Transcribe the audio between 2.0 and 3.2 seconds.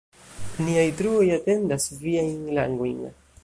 viajn langojn“.